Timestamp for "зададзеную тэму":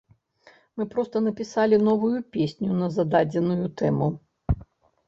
2.99-4.11